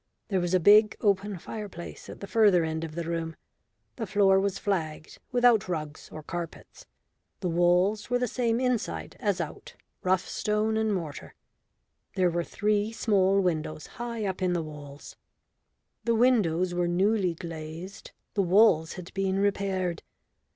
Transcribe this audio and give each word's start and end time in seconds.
There 0.29 0.39
was 0.39 0.55
a 0.55 0.59
big 0.59 0.97
open 1.01 1.37
fireplace 1.37 2.09
at 2.09 2.21
the 2.21 2.25
further 2.25 2.63
end 2.63 2.83
of 2.83 2.95
the 2.95 3.03
room. 3.03 3.35
The 3.97 4.07
floor 4.07 4.39
was 4.39 4.57
flagged, 4.57 5.19
without 5.31 5.69
rugs 5.69 6.09
or 6.11 6.23
carpets. 6.23 6.87
The 7.41 7.49
walls 7.49 8.09
were 8.09 8.17
the 8.17 8.27
same 8.27 8.59
inside 8.59 9.15
as 9.19 9.39
out, 9.39 9.75
rough 10.01 10.27
stone 10.27 10.75
and 10.75 10.91
mortar; 10.91 11.35
there 12.15 12.31
were 12.31 12.43
three 12.43 12.91
small 12.91 13.39
windows 13.41 13.85
high 14.01 14.25
up 14.25 14.41
in 14.41 14.53
the 14.53 14.63
walls. 14.63 15.17
The 16.05 16.15
windows 16.15 16.73
were 16.73 16.87
newly 16.87 17.35
glazed, 17.35 18.09
the 18.33 18.41
walls 18.41 18.93
had 18.93 19.13
been 19.13 19.37
repaired. 19.37 20.01